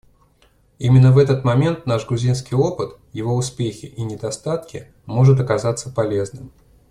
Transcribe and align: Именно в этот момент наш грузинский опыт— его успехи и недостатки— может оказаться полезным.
Именно 0.79 1.11
в 1.11 1.19
этот 1.19 1.43
момент 1.43 1.85
наш 1.85 2.07
грузинский 2.07 2.55
опыт— 2.55 2.97
его 3.13 3.35
успехи 3.35 3.85
и 3.85 4.01
недостатки— 4.01 4.91
может 5.05 5.39
оказаться 5.39 5.91
полезным. 5.91 6.51